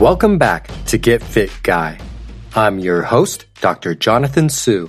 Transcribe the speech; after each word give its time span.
Welcome 0.00 0.38
back 0.38 0.70
to 0.86 0.96
Get 0.96 1.22
Fit 1.22 1.50
Guy. 1.62 1.98
I'm 2.54 2.78
your 2.78 3.02
host, 3.02 3.44
Dr. 3.60 3.94
Jonathan 3.94 4.48
Su. 4.48 4.88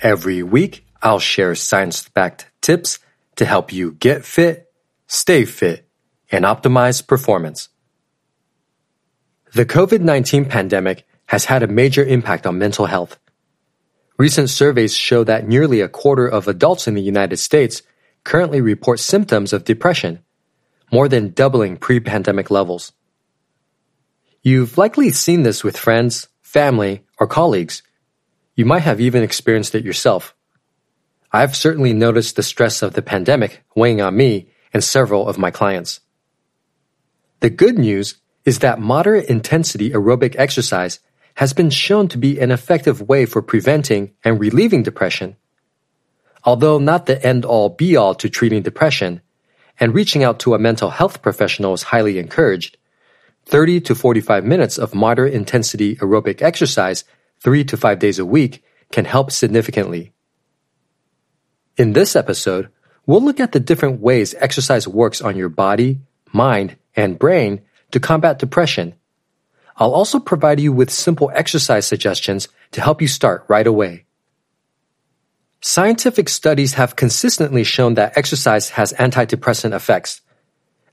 Every 0.00 0.44
week, 0.44 0.86
I'll 1.02 1.18
share 1.18 1.56
science 1.56 2.08
backed 2.08 2.48
tips 2.60 3.00
to 3.34 3.44
help 3.44 3.72
you 3.72 3.90
get 3.90 4.24
fit, 4.24 4.72
stay 5.08 5.44
fit, 5.44 5.88
and 6.30 6.44
optimize 6.44 7.04
performance. 7.04 7.70
The 9.52 9.66
COVID 9.66 10.00
19 10.00 10.44
pandemic 10.44 11.04
has 11.26 11.46
had 11.46 11.64
a 11.64 11.66
major 11.66 12.04
impact 12.04 12.46
on 12.46 12.56
mental 12.56 12.86
health. 12.86 13.18
Recent 14.16 14.48
surveys 14.48 14.94
show 14.94 15.24
that 15.24 15.48
nearly 15.48 15.80
a 15.80 15.88
quarter 15.88 16.28
of 16.28 16.46
adults 16.46 16.86
in 16.86 16.94
the 16.94 17.02
United 17.02 17.38
States 17.38 17.82
currently 18.22 18.60
report 18.60 19.00
symptoms 19.00 19.52
of 19.52 19.64
depression, 19.64 20.20
more 20.92 21.08
than 21.08 21.30
doubling 21.30 21.76
pre 21.76 21.98
pandemic 21.98 22.48
levels. 22.48 22.92
You've 24.42 24.78
likely 24.78 25.12
seen 25.12 25.42
this 25.42 25.62
with 25.62 25.76
friends, 25.76 26.28
family, 26.40 27.04
or 27.18 27.26
colleagues. 27.26 27.82
You 28.54 28.64
might 28.64 28.82
have 28.82 29.00
even 29.00 29.22
experienced 29.22 29.74
it 29.74 29.84
yourself. 29.84 30.34
I've 31.30 31.54
certainly 31.54 31.92
noticed 31.92 32.36
the 32.36 32.42
stress 32.42 32.80
of 32.80 32.94
the 32.94 33.02
pandemic 33.02 33.62
weighing 33.76 34.00
on 34.00 34.16
me 34.16 34.48
and 34.72 34.82
several 34.82 35.28
of 35.28 35.36
my 35.36 35.50
clients. 35.50 36.00
The 37.40 37.50
good 37.50 37.78
news 37.78 38.16
is 38.46 38.60
that 38.60 38.80
moderate 38.80 39.28
intensity 39.28 39.90
aerobic 39.90 40.34
exercise 40.38 41.00
has 41.34 41.52
been 41.52 41.70
shown 41.70 42.08
to 42.08 42.18
be 42.18 42.40
an 42.40 42.50
effective 42.50 43.02
way 43.02 43.26
for 43.26 43.42
preventing 43.42 44.12
and 44.24 44.40
relieving 44.40 44.82
depression. 44.82 45.36
Although 46.44 46.78
not 46.78 47.04
the 47.04 47.24
end 47.24 47.44
all 47.44 47.68
be 47.68 47.94
all 47.94 48.14
to 48.14 48.30
treating 48.30 48.62
depression, 48.62 49.20
and 49.78 49.94
reaching 49.94 50.24
out 50.24 50.40
to 50.40 50.54
a 50.54 50.58
mental 50.58 50.90
health 50.90 51.20
professional 51.20 51.74
is 51.74 51.84
highly 51.84 52.18
encouraged, 52.18 52.78
30 53.50 53.80
to 53.80 53.96
45 53.96 54.44
minutes 54.44 54.78
of 54.78 54.94
moderate 54.94 55.34
intensity 55.34 55.96
aerobic 55.96 56.40
exercise 56.40 57.02
three 57.40 57.64
to 57.64 57.76
five 57.76 57.98
days 57.98 58.20
a 58.20 58.24
week 58.24 58.62
can 58.92 59.04
help 59.04 59.32
significantly. 59.32 60.12
In 61.76 61.92
this 61.92 62.14
episode, 62.14 62.68
we'll 63.06 63.22
look 63.22 63.40
at 63.40 63.50
the 63.50 63.58
different 63.58 64.00
ways 64.00 64.36
exercise 64.38 64.86
works 64.86 65.20
on 65.20 65.36
your 65.36 65.48
body, 65.48 65.98
mind, 66.32 66.76
and 66.94 67.18
brain 67.18 67.62
to 67.90 67.98
combat 67.98 68.38
depression. 68.38 68.94
I'll 69.76 69.94
also 69.94 70.20
provide 70.20 70.60
you 70.60 70.72
with 70.72 70.90
simple 70.90 71.32
exercise 71.34 71.86
suggestions 71.86 72.46
to 72.70 72.80
help 72.80 73.02
you 73.02 73.08
start 73.08 73.46
right 73.48 73.66
away. 73.66 74.04
Scientific 75.60 76.28
studies 76.28 76.74
have 76.74 76.94
consistently 76.94 77.64
shown 77.64 77.94
that 77.94 78.16
exercise 78.16 78.70
has 78.70 78.92
antidepressant 78.92 79.74
effects. 79.74 80.20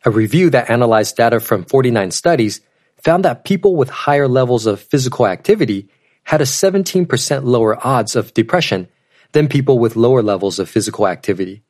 A 0.06 0.12
review 0.12 0.50
that 0.52 0.70
analyzed 0.70 1.18
data 1.18 1.40
from 1.40 1.66
49 1.66 2.12
studies 2.12 2.62
found 3.02 3.26
that 3.26 3.46
people 3.46 3.76
with 3.76 3.90
higher 3.90 4.28
levels 4.28 4.66
of 4.66 4.80
physical 4.80 5.28
activity 5.28 5.90
had 6.24 6.42
a 6.42 6.46
17% 6.46 7.44
lower 7.44 7.86
odds 7.86 8.16
of 8.16 8.34
depression 8.34 8.88
than 9.32 9.48
people 9.48 9.80
with 9.80 9.96
lower 9.96 10.22
levels 10.22 10.60
of 10.60 10.70
physical 10.70 11.08
activity. 11.08 11.64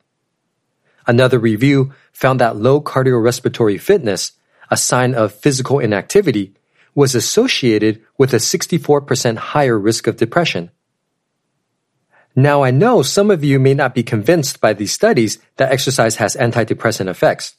Another 1.06 1.38
review 1.38 1.92
found 2.12 2.40
that 2.40 2.56
low 2.56 2.80
cardiorespiratory 2.80 3.80
fitness, 3.80 4.32
a 4.70 4.76
sign 4.76 5.14
of 5.14 5.32
physical 5.32 5.78
inactivity, 5.78 6.54
was 6.94 7.14
associated 7.14 8.04
with 8.18 8.34
a 8.34 8.38
64% 8.38 9.36
higher 9.36 9.78
risk 9.78 10.06
of 10.06 10.16
depression. 10.16 10.70
Now 12.34 12.62
I 12.62 12.70
know 12.70 13.02
some 13.02 13.30
of 13.30 13.42
you 13.42 13.58
may 13.58 13.74
not 13.74 13.94
be 13.94 14.02
convinced 14.02 14.60
by 14.60 14.72
these 14.72 14.92
studies 14.92 15.38
that 15.56 15.72
exercise 15.72 16.16
has 16.16 16.36
antidepressant 16.36 17.08
effects. 17.08 17.54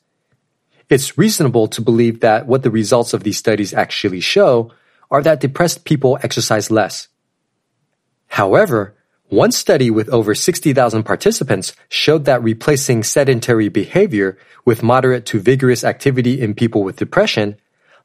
It's 0.90 1.18
reasonable 1.18 1.68
to 1.70 1.82
believe 1.82 2.22
that 2.22 2.48
what 2.48 2.64
the 2.64 2.72
results 2.72 3.14
of 3.14 3.24
these 3.24 3.38
studies 3.38 3.74
actually 3.74 4.22
show 4.22 4.72
are 5.12 5.22
that 5.22 5.40
depressed 5.40 5.86
people 5.86 6.18
exercise 6.24 6.72
less. 6.72 7.08
However, 8.28 8.96
one 9.28 9.52
study 9.52 9.92
with 9.92 10.10
over 10.10 10.34
60,000 10.34 11.04
participants 11.04 11.76
showed 11.88 12.26
that 12.26 12.42
replacing 12.42 13.04
sedentary 13.04 13.70
behavior 13.70 14.38
with 14.66 14.82
moderate 14.82 15.28
to 15.28 15.40
vigorous 15.40 15.84
activity 15.84 16.42
in 16.42 16.56
people 16.56 16.84
with 16.84 16.98
depression 16.98 17.58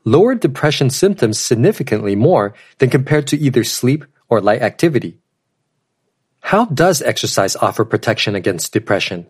lowered 0.05 0.41
depression 0.41 0.91
symptoms 0.91 1.39
significantly 1.39 2.15
more 2.15 2.55
than 2.79 2.91
compared 2.91 3.27
to 3.29 3.39
either 3.39 3.65
sleep 3.65 4.05
or 4.29 4.41
light 4.41 4.63
activity. 4.63 5.19
How 6.41 6.67
does 6.67 7.01
exercise 7.01 7.57
offer 7.57 7.85
protection 7.85 8.35
against 8.35 8.73
depression? 8.73 9.27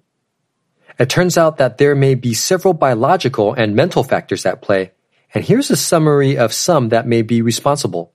It 0.99 1.11
turns 1.11 1.37
out 1.37 1.57
that 1.59 1.79
there 1.79 1.95
may 1.95 2.15
be 2.15 2.35
several 2.35 2.75
biological 2.75 3.53
and 3.53 3.75
mental 3.75 4.05
factors 4.05 4.47
at 4.47 4.63
play, 4.63 4.93
and 5.33 5.45
here's 5.45 5.71
a 5.71 5.77
summary 5.77 6.39
of 6.39 6.53
some 6.53 6.91
that 6.91 7.07
may 7.07 7.23
be 7.23 7.43
responsible. 7.43 8.13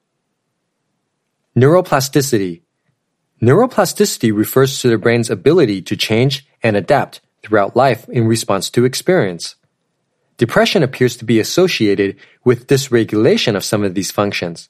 Neuroplasticity. 1.57 2.61
Neuroplasticity 3.41 4.33
refers 4.35 4.79
to 4.79 4.89
the 4.89 4.97
brain's 4.97 5.29
ability 5.29 5.81
to 5.81 5.97
change 5.97 6.47
and 6.63 6.77
adapt 6.77 7.21
throughout 7.43 7.75
life 7.75 8.07
in 8.09 8.27
response 8.27 8.69
to 8.69 8.85
experience. 8.85 9.55
Depression 10.37 10.83
appears 10.83 11.17
to 11.17 11.25
be 11.25 11.39
associated 11.39 12.15
with 12.45 12.67
dysregulation 12.67 13.57
of 13.57 13.63
some 13.63 13.83
of 13.83 13.93
these 13.93 14.11
functions. 14.11 14.69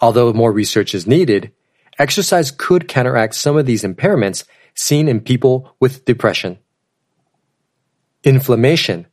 Although 0.00 0.32
more 0.32 0.52
research 0.52 0.94
is 0.94 1.08
needed, 1.08 1.52
exercise 1.98 2.52
could 2.52 2.86
counteract 2.86 3.34
some 3.34 3.56
of 3.56 3.66
these 3.66 3.82
impairments 3.82 4.44
seen 4.74 5.08
in 5.08 5.20
people 5.20 5.74
with 5.80 6.04
depression. 6.04 6.58
Inflammation. 8.26 9.06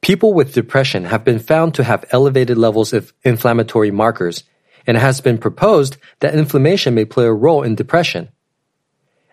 People 0.00 0.34
with 0.34 0.52
depression 0.52 1.04
have 1.04 1.24
been 1.24 1.38
found 1.38 1.74
to 1.74 1.84
have 1.84 2.04
elevated 2.10 2.58
levels 2.58 2.92
of 2.92 3.12
inflammatory 3.22 3.92
markers, 3.92 4.42
and 4.84 4.96
it 4.96 5.00
has 5.00 5.20
been 5.20 5.38
proposed 5.38 5.96
that 6.18 6.34
inflammation 6.34 6.92
may 6.92 7.04
play 7.04 7.24
a 7.24 7.32
role 7.32 7.62
in 7.62 7.76
depression. 7.76 8.30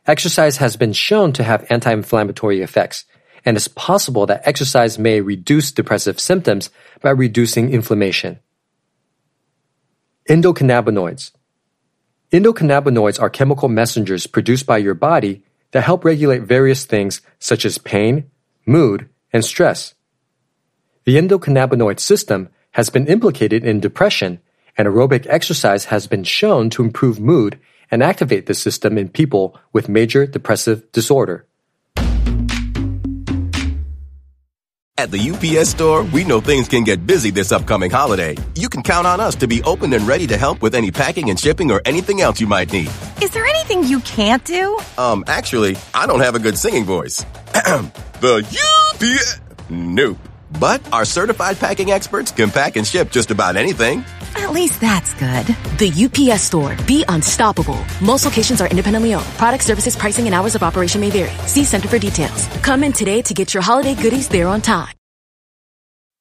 Exercise 0.06 0.58
has 0.58 0.76
been 0.76 0.94
shown 0.94 1.34
to 1.34 1.42
have 1.42 1.66
anti-inflammatory 1.72 2.62
effects, 2.62 3.06
and 3.44 3.58
it's 3.58 3.68
possible 3.68 4.28
that 4.28 4.48
exercise 4.48 5.00
may 5.00 5.22
reduce 5.22 5.72
depressive 5.72 6.20
symptoms 6.20 6.70
by 7.02 7.10
reducing 7.10 7.72
inflammation. 7.72 8.38
Endocannabinoids. 10.30 11.32
Endocannabinoids 12.32 13.20
are 13.20 13.32
chemical 13.32 13.70
messengers 13.70 14.28
produced 14.28 14.68
by 14.68 14.78
your 14.78 14.94
body 14.94 15.44
that 15.72 15.84
help 15.84 16.06
regulate 16.06 16.44
various 16.44 16.86
things 16.86 17.22
such 17.40 17.66
as 17.66 17.80
pain, 17.80 18.30
mood, 18.66 19.10
and 19.32 19.44
stress. 19.44 19.94
The 21.06 21.18
endocannabinoid 21.18 22.00
system 22.00 22.50
has 22.72 22.90
been 22.90 23.08
implicated 23.08 23.64
in 23.64 23.80
depression, 23.80 24.40
and 24.78 24.88
aerobic 24.88 25.26
exercise 25.30 25.86
has 25.86 26.08
been 26.08 26.24
shown 26.24 26.70
to 26.72 26.84
improve 26.84 27.20
mood 27.20 27.60
and 27.92 28.02
activate 28.02 28.46
the 28.46 28.54
system 28.54 28.98
in 28.98 29.10
people 29.10 29.58
with 29.72 29.90
major 29.90 30.26
depressive 30.26 30.92
disorder. 30.92 31.46
At 34.96 35.12
the 35.12 35.32
UPS 35.32 35.70
store, 35.70 36.04
we 36.04 36.24
know 36.24 36.40
things 36.40 36.68
can 36.68 36.84
get 36.84 37.06
busy 37.06 37.32
this 37.32 37.52
upcoming 37.52 37.92
holiday. 37.92 38.38
You 38.56 38.70
can 38.70 38.84
count 38.84 39.06
on 39.06 39.20
us 39.20 39.36
to 39.36 39.48
be 39.48 39.62
open 39.64 39.92
and 39.94 40.08
ready 40.08 40.28
to 40.28 40.38
help 40.38 40.62
with 40.62 40.76
any 40.76 40.92
packing 40.92 41.30
and 41.30 41.40
shipping 41.40 41.72
or 41.72 41.82
anything 41.84 42.22
else 42.22 42.40
you 42.40 42.48
might 42.48 42.72
need. 42.72 42.90
Is 43.22 43.32
there 43.32 43.44
anything 43.44 43.53
anything 43.74 43.90
you 43.90 44.00
can't 44.02 44.44
do? 44.44 44.80
Um, 44.98 45.24
actually, 45.28 45.78
I 45.94 46.08
don't 46.08 46.22
have 46.22 46.36
a 46.36 46.40
good 46.40 46.58
singing 46.58 46.86
voice. 46.86 47.24
the 48.22 48.46
UPS. 48.94 49.40
Nope. 49.70 50.18
But 50.60 50.82
our 50.94 51.06
certified 51.06 51.58
packing 51.60 51.92
experts 51.92 52.32
can 52.32 52.52
pack 52.52 52.76
and 52.76 52.86
ship 52.86 53.10
just 53.10 53.32
about 53.32 53.56
anything. 53.56 54.06
At 54.36 54.52
least 54.52 54.80
that's 54.80 55.14
good. 55.16 55.48
The 55.80 55.92
UPS 56.06 56.44
store. 56.44 56.76
Be 56.86 57.04
unstoppable. 57.08 57.84
Most 58.02 58.26
locations 58.26 58.62
are 58.62 58.68
independently 58.68 59.16
owned. 59.16 59.26
Product 59.38 59.64
services, 59.64 59.96
pricing, 59.96 60.26
and 60.26 60.36
hours 60.36 60.56
of 60.56 60.64
operation 60.64 61.02
may 61.02 61.10
vary. 61.10 61.36
See 61.48 61.64
Center 61.64 61.88
for 61.88 61.98
details. 62.00 62.48
Come 62.62 62.84
in 62.84 62.94
today 62.94 63.22
to 63.24 63.34
get 63.34 63.54
your 63.54 63.64
holiday 63.64 63.96
goodies 63.96 64.28
there 64.28 64.48
on 64.48 64.62
time. 64.62 64.94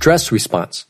Stress 0.00 0.30
response. 0.30 0.86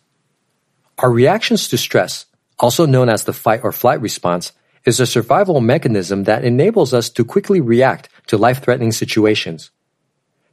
Our 0.98 1.10
reactions 1.10 1.66
to 1.68 1.78
stress, 1.78 2.26
also 2.58 2.84
known 2.84 3.08
as 3.08 3.24
the 3.24 3.32
fight 3.32 3.62
or 3.64 3.72
flight 3.72 4.02
response, 4.02 4.52
is 4.84 5.00
a 5.00 5.06
survival 5.06 5.62
mechanism 5.62 6.24
that 6.24 6.44
enables 6.44 6.92
us 6.92 7.08
to 7.16 7.24
quickly 7.24 7.58
react 7.58 8.10
to 8.26 8.36
life-threatening 8.36 8.92
situations. 8.92 9.70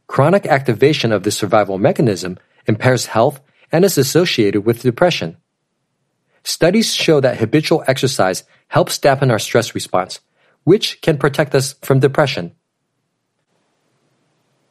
Chronic 0.08 0.46
activation 0.46 1.12
of 1.12 1.24
this 1.24 1.36
survival 1.36 1.78
mechanism 1.78 2.40
impairs 2.66 3.08
health 3.08 3.42
and 3.74 3.84
is 3.84 3.98
associated 3.98 4.62
with 4.66 4.84
depression. 4.84 5.36
Studies 6.46 6.94
show 6.94 7.20
that 7.20 7.40
habitual 7.40 7.84
exercise 7.88 8.46
helps 8.70 8.98
dampen 8.98 9.32
our 9.32 9.40
stress 9.40 9.76
response, 9.76 10.22
which 10.64 11.02
can 11.02 11.18
protect 11.18 11.54
us 11.56 11.74
from 11.82 12.00
depression. 12.00 12.56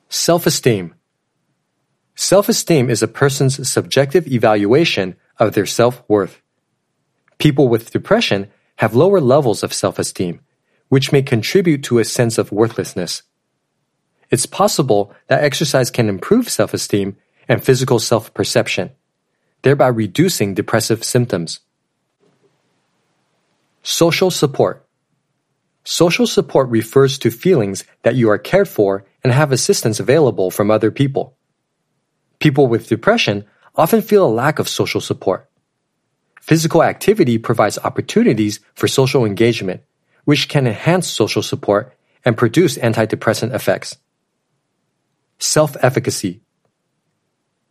Self-esteem. 0.09 0.95
Self-esteem 2.17 2.91
is 2.91 3.03
a 3.03 3.09
person's 3.09 3.69
subjective 3.69 4.27
evaluation 4.29 5.17
of 5.39 5.55
their 5.55 5.67
self-worth. 5.67 6.41
People 7.39 7.69
with 7.69 7.91
depression 7.91 8.51
have 8.77 8.95
lower 8.95 9.21
levels 9.21 9.63
of 9.63 9.73
self-esteem, 9.75 10.41
which 10.89 11.13
may 11.13 11.23
contribute 11.23 11.83
to 11.85 11.99
a 11.99 12.05
sense 12.05 12.39
of 12.39 12.53
worthlessness. 12.53 13.23
It's 14.31 14.47
possible 14.47 15.13
that 15.27 15.43
exercise 15.43 15.91
can 15.91 16.09
improve 16.09 16.49
self-esteem 16.49 17.17
and 17.49 17.63
physical 17.63 17.99
self-perception, 17.99 18.91
thereby 19.63 19.89
reducing 19.89 20.55
depressive 20.55 21.05
symptoms. 21.05 21.61
Social 23.83 24.31
support. 24.31 24.87
Social 25.85 26.27
support 26.27 26.71
refers 26.71 27.19
to 27.19 27.31
feelings 27.31 27.85
that 28.03 28.15
you 28.15 28.31
are 28.31 28.39
cared 28.39 28.69
for 28.69 29.05
and 29.23 29.33
have 29.33 29.53
assistance 29.53 30.01
available 30.01 30.51
from 30.51 30.71
other 30.71 30.91
people. 30.91 31.37
People 32.45 32.67
with 32.67 32.89
depression 32.89 33.47
often 33.75 34.03
feel 34.03 34.27
a 34.27 34.29
lack 34.29 34.59
of 34.59 34.69
social 34.69 35.01
support. 35.01 35.49
Physical 36.43 36.83
activity 36.83 37.39
provides 37.39 37.79
opportunities 37.79 38.61
for 38.75 38.87
social 38.87 39.25
engagement, 39.25 39.81
which 40.27 40.47
can 40.47 40.67
enhance 40.67 41.09
social 41.09 41.43
support 41.43 41.97
and 42.23 42.37
produce 42.37 42.77
antidepressant 42.77 43.55
effects. 43.55 43.97
Self-efficacy. 45.39 46.43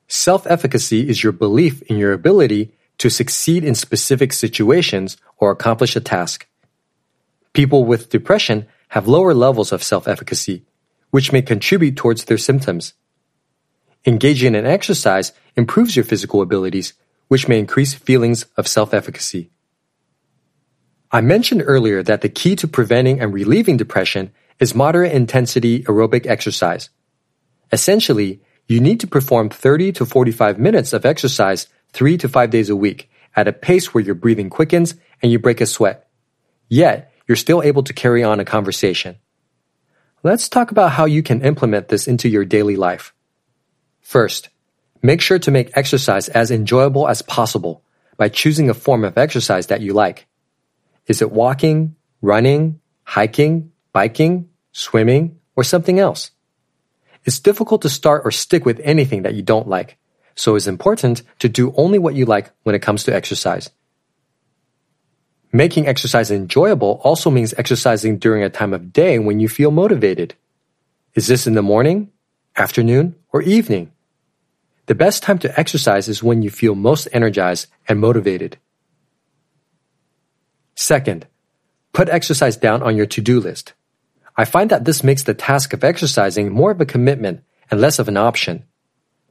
Self-efficacy 0.07 1.07
is 1.07 1.21
your 1.21 1.33
belief 1.33 1.83
in 1.83 1.97
your 1.97 2.11
ability 2.11 2.73
to 2.97 3.11
succeed 3.11 3.63
in 3.63 3.75
specific 3.75 4.33
situations 4.33 5.17
or 5.37 5.51
accomplish 5.51 5.95
a 5.95 6.01
task. 6.01 6.47
People 7.53 7.85
with 7.85 8.09
depression 8.09 8.65
have 8.87 9.07
lower 9.07 9.35
levels 9.35 9.71
of 9.71 9.83
self-efficacy, 9.83 10.65
which 11.11 11.31
may 11.31 11.43
contribute 11.43 11.95
towards 11.95 12.25
their 12.25 12.39
symptoms. 12.39 12.95
Engaging 14.05 14.55
in 14.55 14.65
exercise 14.65 15.31
improves 15.55 15.95
your 15.95 16.03
physical 16.03 16.41
abilities, 16.41 16.93
which 17.29 17.47
may 17.47 17.57
increase 17.57 17.93
feelings 17.93 18.45
of 18.57 18.67
self-efficacy. 18.67 19.49
I 21.11 21.21
mentioned 21.21 21.63
earlier 21.65 22.03
that 22.03 22.21
the 22.21 22.29
key 22.29 22.55
to 22.57 22.67
preventing 22.67 23.21
and 23.21 23.33
relieving 23.33 23.77
depression 23.77 24.31
is 24.59 24.75
moderate 24.75 25.13
intensity 25.13 25.83
aerobic 25.83 26.25
exercise. 26.25 26.89
Essentially, 27.71 28.41
you 28.67 28.81
need 28.81 28.99
to 28.99 29.07
perform 29.07 29.49
30 29.49 29.93
to 29.93 30.05
45 30.05 30.59
minutes 30.59 30.91
of 30.91 31.05
exercise 31.05 31.67
3 31.93 32.17
to 32.17 32.27
5 32.27 32.49
days 32.49 32.69
a 32.69 32.75
week 32.75 33.09
at 33.35 33.47
a 33.47 33.53
pace 33.53 33.93
where 33.93 34.03
your 34.03 34.15
breathing 34.15 34.49
quickens 34.49 34.95
and 35.21 35.31
you 35.31 35.39
break 35.39 35.61
a 35.61 35.65
sweat. 35.65 36.07
Yet, 36.67 37.13
you're 37.27 37.35
still 37.35 37.63
able 37.63 37.83
to 37.83 37.93
carry 37.93 38.23
on 38.23 38.39
a 38.39 38.45
conversation. 38.45 39.17
Let's 40.23 40.49
talk 40.49 40.71
about 40.71 40.91
how 40.91 41.05
you 41.05 41.23
can 41.23 41.41
implement 41.41 41.87
this 41.87 42.07
into 42.07 42.27
your 42.27 42.45
daily 42.45 42.75
life. 42.75 43.13
First, 44.03 44.49
make 45.01 45.21
sure 45.21 45.39
to 45.39 45.51
make 45.51 45.75
exercise 45.75 46.29
as 46.29 46.51
enjoyable 46.51 47.07
as 47.07 47.21
possible 47.23 47.81
by 48.17 48.29
choosing 48.29 48.69
a 48.69 48.75
form 48.75 49.03
of 49.03 49.17
exercise 49.17 49.67
that 49.67 49.81
you 49.81 49.93
like. 49.93 50.27
Is 51.07 51.21
it 51.21 51.31
walking, 51.31 51.95
running, 52.21 52.79
hiking, 53.03 53.71
biking, 53.91 54.49
swimming, 54.71 55.39
or 55.55 55.63
something 55.63 55.99
else? 55.99 56.31
It's 57.25 57.39
difficult 57.39 57.81
to 57.83 57.89
start 57.89 58.23
or 58.25 58.31
stick 58.31 58.65
with 58.65 58.81
anything 58.83 59.23
that 59.23 59.33
you 59.33 59.41
don't 59.41 59.67
like, 59.67 59.97
so 60.35 60.55
it's 60.55 60.67
important 60.67 61.23
to 61.39 61.49
do 61.49 61.73
only 61.77 61.97
what 61.97 62.15
you 62.15 62.25
like 62.25 62.51
when 62.63 62.75
it 62.75 62.81
comes 62.81 63.05
to 63.05 63.15
exercise. 63.15 63.69
Making 65.55 65.87
exercise 65.87 66.31
enjoyable 66.31 66.99
also 67.03 67.29
means 67.29 67.53
exercising 67.57 68.17
during 68.17 68.43
a 68.43 68.49
time 68.49 68.73
of 68.73 68.91
day 68.91 69.19
when 69.19 69.39
you 69.39 69.47
feel 69.47 69.69
motivated. 69.71 70.33
Is 71.13 71.27
this 71.27 71.45
in 71.45 71.53
the 71.53 71.61
morning, 71.61 72.11
afternoon, 72.55 73.15
or 73.31 73.43
evening? 73.43 73.92
The 74.85 74.95
best 74.95 75.23
time 75.23 75.39
to 75.39 75.59
exercise 75.59 76.09
is 76.09 76.21
when 76.21 76.41
you 76.41 76.49
feel 76.49 76.75
most 76.75 77.07
energized 77.13 77.67
and 77.87 77.99
motivated. 77.99 78.57
Second, 80.75 81.27
put 81.93 82.09
exercise 82.09 82.57
down 82.57 82.83
on 82.83 82.97
your 82.97 83.05
to-do 83.05 83.39
list. 83.39 83.73
I 84.35 84.45
find 84.45 84.69
that 84.71 84.85
this 84.85 85.03
makes 85.03 85.23
the 85.23 85.33
task 85.33 85.73
of 85.73 85.83
exercising 85.83 86.51
more 86.51 86.71
of 86.71 86.81
a 86.81 86.85
commitment 86.85 87.43
and 87.69 87.79
less 87.79 87.99
of 87.99 88.07
an 88.07 88.17
option. 88.17 88.65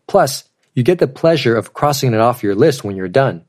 Plus, 0.06 0.44
you 0.74 0.82
get 0.82 0.98
the 0.98 1.08
pleasure 1.08 1.56
of 1.56 1.74
crossing 1.74 2.14
it 2.14 2.20
off 2.20 2.42
your 2.42 2.54
list 2.54 2.84
when 2.84 2.96
you're 2.96 3.08
done. 3.08 3.44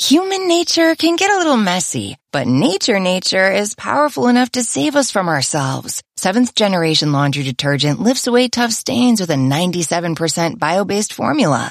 Human 0.00 0.48
nature 0.48 0.96
can 0.96 1.14
get 1.14 1.30
a 1.30 1.38
little 1.38 1.56
messy, 1.56 2.16
but 2.32 2.48
nature 2.48 2.98
nature 2.98 3.52
is 3.52 3.76
powerful 3.76 4.26
enough 4.26 4.50
to 4.52 4.64
save 4.64 4.96
us 4.96 5.12
from 5.12 5.28
ourselves. 5.28 6.02
Seventh 6.16 6.56
generation 6.56 7.12
laundry 7.12 7.44
detergent 7.44 8.00
lifts 8.00 8.26
away 8.26 8.48
tough 8.48 8.72
stains 8.72 9.20
with 9.20 9.30
a 9.30 9.34
97% 9.34 10.58
bio-based 10.58 11.12
formula. 11.12 11.70